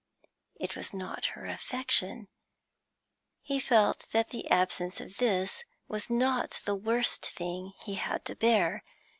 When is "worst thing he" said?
6.73-7.93